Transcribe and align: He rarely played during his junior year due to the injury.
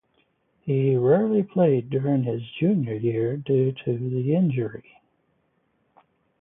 He 0.61 0.95
rarely 0.95 1.43
played 1.43 1.91
during 1.91 2.23
his 2.23 2.41
junior 2.59 2.95
year 2.95 3.37
due 3.37 3.71
to 3.85 3.97
the 3.99 4.33
injury. 4.35 4.95